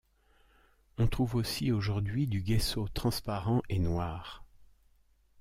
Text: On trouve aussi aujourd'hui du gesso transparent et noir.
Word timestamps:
On 0.97 1.05
trouve 1.05 1.35
aussi 1.35 1.71
aujourd'hui 1.71 2.25
du 2.25 2.43
gesso 2.43 2.87
transparent 2.87 3.61
et 3.69 3.77
noir. 3.77 4.43